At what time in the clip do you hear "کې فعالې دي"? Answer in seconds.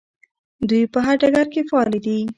1.53-2.17